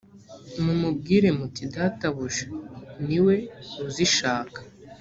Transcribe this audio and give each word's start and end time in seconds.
mumubwire 0.63 1.29
muti 1.37 1.63
databuja 1.73 2.45
ni 3.07 3.19
we 3.25 3.35
uzishaka. 3.87 4.59